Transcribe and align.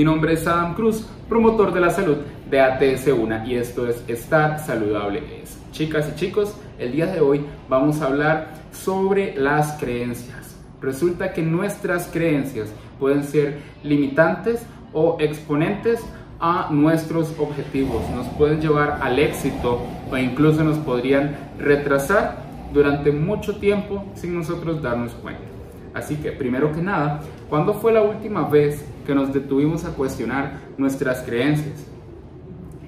Mi 0.00 0.04
nombre 0.04 0.32
es 0.32 0.46
Adam 0.46 0.72
Cruz, 0.72 1.04
promotor 1.28 1.74
de 1.74 1.80
la 1.82 1.90
salud 1.90 2.16
de 2.48 2.58
ATS1 2.58 3.46
y 3.46 3.56
esto 3.56 3.86
es 3.86 4.02
Estar 4.08 4.58
Saludable 4.58 5.42
es. 5.42 5.58
Chicas 5.72 6.10
y 6.10 6.18
chicos, 6.18 6.56
el 6.78 6.92
día 6.92 7.04
de 7.04 7.20
hoy 7.20 7.44
vamos 7.68 8.00
a 8.00 8.06
hablar 8.06 8.48
sobre 8.72 9.34
las 9.36 9.78
creencias. 9.78 10.56
Resulta 10.80 11.34
que 11.34 11.42
nuestras 11.42 12.06
creencias 12.06 12.72
pueden 12.98 13.24
ser 13.24 13.58
limitantes 13.82 14.62
o 14.94 15.18
exponentes 15.20 16.00
a 16.40 16.70
nuestros 16.70 17.34
objetivos, 17.38 18.00
nos 18.16 18.26
pueden 18.38 18.62
llevar 18.62 19.00
al 19.02 19.18
éxito 19.18 19.82
o 20.10 20.16
incluso 20.16 20.64
nos 20.64 20.78
podrían 20.78 21.36
retrasar 21.58 22.42
durante 22.72 23.12
mucho 23.12 23.56
tiempo 23.56 24.06
sin 24.14 24.34
nosotros 24.34 24.80
darnos 24.80 25.12
cuenta. 25.12 25.59
Así 25.94 26.16
que, 26.16 26.30
primero 26.32 26.72
que 26.72 26.82
nada, 26.82 27.20
¿cuándo 27.48 27.74
fue 27.74 27.92
la 27.92 28.02
última 28.02 28.48
vez 28.48 28.84
que 29.06 29.14
nos 29.14 29.32
detuvimos 29.32 29.84
a 29.84 29.94
cuestionar 29.94 30.60
nuestras 30.78 31.22
creencias? 31.22 31.86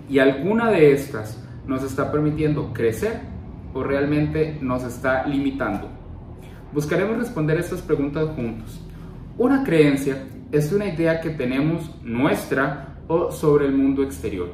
¿Y 0.08 0.18
alguna 0.18 0.70
de 0.70 0.92
estas 0.92 1.42
nos 1.66 1.82
está 1.82 2.12
permitiendo 2.12 2.72
crecer 2.72 3.20
o 3.74 3.82
realmente 3.82 4.58
nos 4.60 4.84
está 4.84 5.26
limitando? 5.26 5.88
Buscaremos 6.72 7.18
responder 7.18 7.58
estas 7.58 7.82
preguntas 7.82 8.28
juntos. 8.36 8.80
Una 9.36 9.64
creencia 9.64 10.24
es 10.52 10.72
una 10.72 10.86
idea 10.86 11.20
que 11.20 11.30
tenemos 11.30 11.90
nuestra 12.02 12.96
o 13.08 13.32
sobre 13.32 13.66
el 13.66 13.72
mundo 13.72 14.02
exterior. 14.02 14.50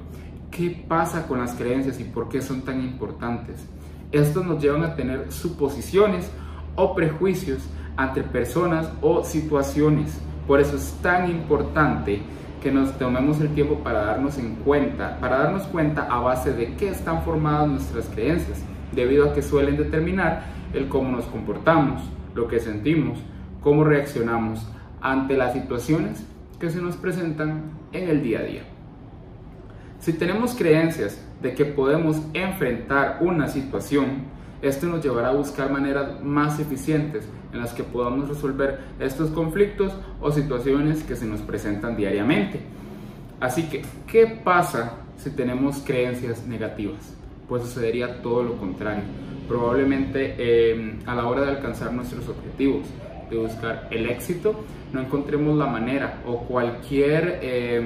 ¿Qué 0.51 0.85
pasa 0.88 1.27
con 1.27 1.41
las 1.41 1.55
creencias 1.55 2.01
y 2.01 2.05
por 2.05 2.29
qué 2.29 2.41
son 2.41 2.62
tan 2.62 2.80
importantes? 2.80 3.66
Estos 4.10 4.46
nos 4.46 4.62
llevan 4.62 4.85
a 4.85 4.96
tener 4.96 5.30
suposiciones 5.30 6.30
o 6.77 6.95
prejuicios 6.95 7.69
ante 7.98 8.23
personas 8.23 8.91
o 9.02 9.25
situaciones. 9.25 10.19
Por 10.47 10.61
eso 10.61 10.77
es 10.77 10.97
tan 11.02 11.29
importante 11.30 12.23
que 12.62 12.73
nos 12.73 12.97
tomemos 12.97 13.41
el 13.41 13.51
tiempo 13.51 13.80
para 13.80 14.05
darnos 14.05 14.38
en 14.38 14.54
cuenta, 14.54 15.18
para 15.21 15.41
darnos 15.41 15.65
cuenta 15.65 16.07
a 16.10 16.21
base 16.21 16.52
de 16.52 16.74
qué 16.76 16.88
están 16.88 17.23
formadas 17.23 17.69
nuestras 17.69 18.07
creencias, 18.07 18.63
debido 18.93 19.29
a 19.29 19.35
que 19.35 19.43
suelen 19.43 19.76
determinar 19.76 20.45
el 20.73 20.88
cómo 20.88 21.10
nos 21.10 21.26
comportamos, 21.26 22.02
lo 22.35 22.46
que 22.49 22.60
sentimos, 22.60 23.19
cómo 23.60 23.85
reaccionamos 23.85 24.66
ante 25.01 25.37
las 25.37 25.52
situaciones 25.52 26.24
que 26.59 26.71
se 26.71 26.80
nos 26.80 26.96
presentan 26.96 27.65
en 27.93 28.09
el 28.09 28.23
día 28.23 28.38
a 28.41 28.43
día. 28.43 28.63
Si 29.99 30.13
tenemos 30.13 30.54
creencias 30.54 31.21
de 31.43 31.54
que 31.54 31.65
podemos 31.65 32.23
enfrentar 32.32 33.19
una 33.21 33.49
situación, 33.49 34.38
esto 34.62 34.87
nos 34.87 35.02
llevará 35.02 35.28
a 35.28 35.32
buscar 35.32 35.70
maneras 35.70 36.23
más 36.23 36.59
eficientes 36.59 37.28
en 37.52 37.60
las 37.60 37.73
que 37.73 37.84
podamos 37.84 38.28
resolver 38.28 38.80
estos 38.98 39.30
conflictos 39.30 39.92
o 40.20 40.32
situaciones 40.32 41.02
que 41.04 41.16
se 41.16 41.26
nos 41.26 41.40
presentan 41.40 41.96
diariamente. 41.96 42.60
Así 43.40 43.64
que, 43.64 43.82
¿qué 44.06 44.26
pasa 44.26 44.95
si 45.16 45.30
tenemos 45.30 45.79
creencias 45.79 46.46
negativas? 46.46 47.14
Pues 47.48 47.62
sucedería 47.62 48.20
todo 48.20 48.42
lo 48.42 48.56
contrario. 48.56 49.04
Probablemente 49.46 50.34
eh, 50.38 50.98
a 51.06 51.14
la 51.14 51.26
hora 51.26 51.42
de 51.42 51.51
alcanzar 51.51 51.92
nuestros 51.92 52.29
objetivos, 52.29 52.86
de 53.30 53.36
buscar 53.36 53.88
el 53.90 54.06
éxito, 54.06 54.64
no 54.92 55.01
encontremos 55.01 55.56
la 55.56 55.66
manera 55.66 56.20
o 56.26 56.40
cualquier 56.40 57.38
eh, 57.42 57.80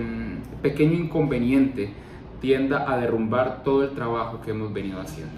pequeño 0.63 0.95
inconveniente 0.95 1.93
tienda 2.41 2.91
a 2.91 2.97
derrumbar 2.97 3.63
todo 3.63 3.85
el 3.85 3.91
trabajo 3.91 4.41
que 4.41 4.51
hemos 4.51 4.73
venido 4.73 5.01
haciendo. 5.01 5.33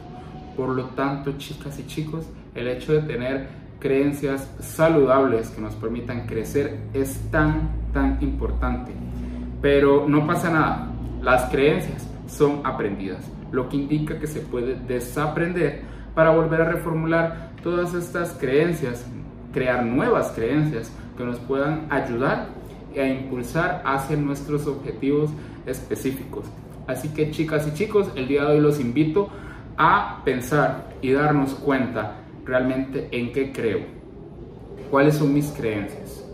Por 0.56 0.70
lo 0.70 0.84
tanto, 0.91 1.33
chicas 1.38 1.78
y 1.78 1.86
chicos, 1.86 2.27
el 2.55 2.69
hecho 2.69 2.92
de 2.92 3.00
tener 3.02 3.48
creencias 3.80 4.48
saludables 4.61 5.50
que 5.50 5.61
nos 5.61 5.74
permitan 5.74 6.27
crecer 6.27 6.78
es 6.94 7.30
tan, 7.30 7.70
tan 7.92 8.19
importante. 8.22 8.92
Pero 9.61 10.08
no 10.08 10.27
pasa 10.27 10.50
nada, 10.50 10.91
las 11.22 11.50
creencias 11.50 12.08
son 12.27 12.61
aprendidas, 12.64 13.24
lo 13.52 13.69
que 13.69 13.77
indica 13.77 14.19
que 14.19 14.27
se 14.27 14.41
puede 14.41 14.77
desaprender 14.77 15.83
para 16.14 16.30
volver 16.30 16.62
a 16.62 16.70
reformular 16.70 17.50
todas 17.62 17.95
estas 17.95 18.33
creencias, 18.33 19.05
crear 19.52 19.84
nuevas 19.84 20.33
creencias 20.33 20.92
que 21.17 21.24
nos 21.24 21.39
puedan 21.39 21.86
ayudar 21.90 22.48
a 22.96 23.06
impulsar 23.06 23.83
hacia 23.84 24.17
nuestros 24.17 24.67
objetivos 24.67 25.30
específicos. 25.67 26.46
Así 26.86 27.08
que 27.08 27.30
chicas 27.30 27.67
y 27.67 27.74
chicos, 27.74 28.08
el 28.14 28.29
día 28.29 28.45
de 28.45 28.55
hoy 28.55 28.61
los 28.61 28.79
invito 28.79 29.30
a 29.77 30.23
pensar 30.24 30.95
y 31.02 31.12
darnos 31.12 31.55
cuenta 31.55 32.17
realmente 32.45 33.08
en 33.11 33.33
qué 33.33 33.52
creo, 33.52 33.80
cuáles 34.90 35.17
son 35.17 35.35
mis 35.35 35.51
creencias 35.52 36.24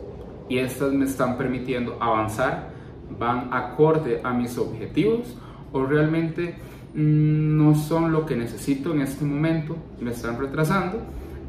y 0.49 0.59
estas 0.59 0.93
me 0.93 1.05
están 1.05 1.39
permitiendo 1.39 1.97
avanzar, 2.01 2.71
van 3.19 3.49
acorde 3.53 4.21
a 4.23 4.33
mis 4.33 4.59
objetivos 4.59 5.37
o 5.73 5.85
realmente 5.87 6.57
mm, 6.95 7.57
no 7.57 7.75
son 7.75 8.13
lo 8.13 8.27
que 8.27 8.37
necesito 8.37 8.93
en 8.93 9.03
este 9.03 9.25
momento, 9.25 9.77
me 10.01 10.11
están 10.11 10.39
retrasando 10.39 10.99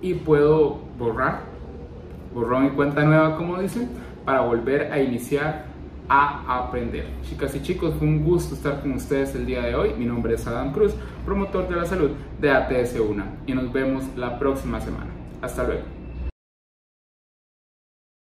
y 0.02 0.14
puedo 0.14 0.80
borrar, 0.98 1.42
borrón 2.34 2.68
y 2.68 2.70
cuenta 2.70 3.04
nueva 3.04 3.36
como 3.36 3.60
dicen, 3.60 3.90
para 4.24 4.42
volver 4.42 4.92
a 4.92 5.02
iniciar 5.02 5.71
a 6.12 6.58
aprender. 6.58 7.06
Chicas 7.24 7.56
y 7.56 7.62
chicos, 7.62 7.94
fue 7.98 8.06
un 8.06 8.26
gusto 8.26 8.54
estar 8.54 8.82
con 8.82 8.92
ustedes 8.92 9.34
el 9.34 9.46
día 9.46 9.62
de 9.62 9.76
hoy. 9.76 9.94
Mi 9.98 10.06
nombre 10.06 10.34
es 10.34 10.46
Adam 10.46 10.74
Cruz, 10.74 10.94
promotor 11.26 11.70
de 11.70 11.76
la 11.78 11.86
salud 11.86 12.12
de 12.42 12.52
ATS1 12.52 13.24
y 13.48 13.54
nos 13.54 13.72
vemos 13.72 14.04
la 14.18 14.38
próxima 14.38 14.82
semana. 14.82 15.10
Hasta 15.42 15.64
luego. 15.64 16.01